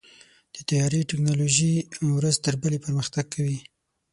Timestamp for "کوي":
3.33-3.57